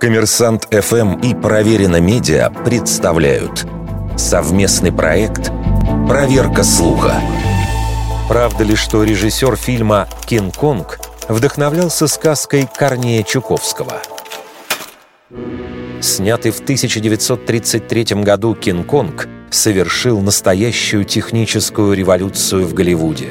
[0.00, 3.66] Коммерсант ФМ и Проверено Медиа представляют
[4.16, 5.50] совместный проект
[6.08, 7.14] «Проверка слуха».
[8.28, 14.02] Правда ли, что режиссер фильма «Кинг-Конг» вдохновлялся сказкой Корнея Чуковского?
[16.00, 23.30] Снятый в 1933 году «Кинг-Конг» совершил настоящую техническую революцию в Голливуде.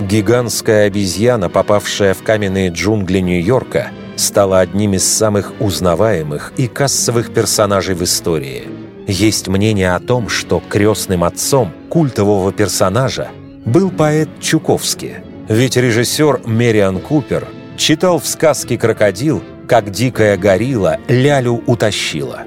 [0.00, 7.94] Гигантская обезьяна, попавшая в каменные джунгли Нью-Йорка, стала одним из самых узнаваемых и кассовых персонажей
[7.94, 8.64] в истории.
[9.06, 13.28] Есть мнение о том, что крестным отцом культового персонажа
[13.64, 15.16] был поэт Чуковский.
[15.48, 22.40] Ведь режиссер Мериан Купер читал в сказке «Крокодил», как дикая горилла лялю утащила.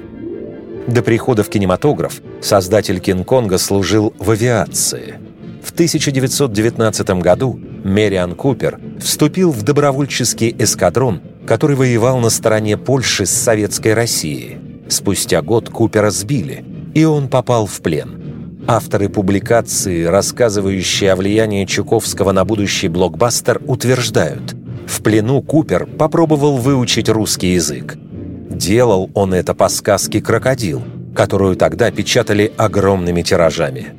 [0.86, 5.14] До прихода в кинематограф создатель Кинг-Конга служил в авиации.
[5.62, 13.30] В 1919 году Мериан Купер вступил в добровольческий эскадрон, который воевал на стороне Польши с
[13.30, 14.58] Советской Россией.
[14.88, 18.62] Спустя год Купера сбили, и он попал в плен.
[18.66, 24.54] Авторы публикации, рассказывающие о влиянии Чуковского на будущий блокбастер, утверждают,
[24.86, 27.96] в плену Купер попробовал выучить русский язык.
[28.50, 30.82] Делал он это по сказке «Крокодил»,
[31.14, 33.94] которую тогда печатали огромными тиражами.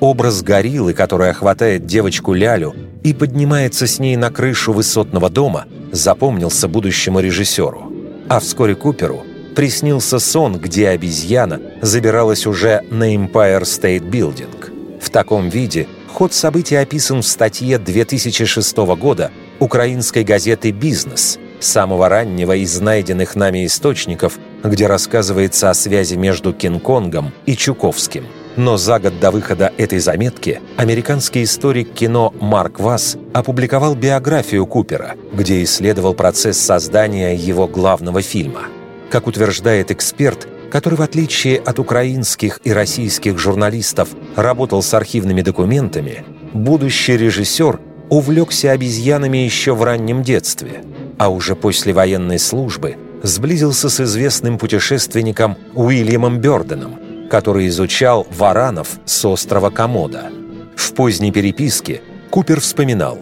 [0.00, 6.68] Образ гориллы, которая хватает девочку Лялю и поднимается с ней на крышу высотного дома, запомнился
[6.68, 7.92] будущему режиссеру.
[8.28, 15.00] А вскоре Куперу приснился сон, где обезьяна забиралась уже на Empire State Building.
[15.00, 22.54] В таком виде ход событий описан в статье 2006 года украинской газеты «Бизнес», самого раннего
[22.54, 28.26] из найденных нами источников, где рассказывается о связи между Кинг-Конгом и Чуковским–
[28.58, 35.14] но за год до выхода этой заметки американский историк кино Марк Васс опубликовал биографию Купера,
[35.32, 38.62] где исследовал процесс создания его главного фильма.
[39.10, 46.24] Как утверждает эксперт, который, в отличие от украинских и российских журналистов, работал с архивными документами,
[46.52, 47.78] будущий режиссер
[48.10, 50.82] увлекся обезьянами еще в раннем детстве,
[51.16, 59.24] а уже после военной службы сблизился с известным путешественником Уильямом Бёрденом– который изучал варанов с
[59.24, 60.30] острова Комода.
[60.76, 63.18] В поздней переписке Купер вспоминал,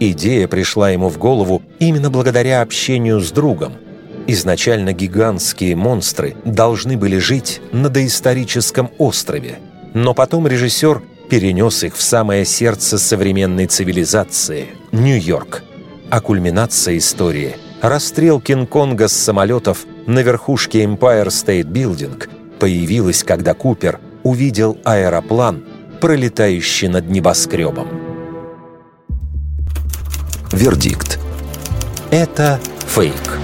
[0.00, 3.74] идея пришла ему в голову именно благодаря общению с другом.
[4.26, 9.58] Изначально гигантские монстры должны были жить на доисторическом острове,
[9.94, 15.62] но потом режиссер перенес их в самое сердце современной цивилизации– Нью-Йорк.
[16.10, 24.00] А кульминация истории– расстрел Кинг-Конга с самолетов на верхушке Empire State Building– появилась, когда Купер
[24.22, 25.64] увидел аэроплан,
[26.00, 27.88] пролетающий над небоскребом.
[30.52, 31.18] Вердикт.
[32.10, 33.38] Это фейк.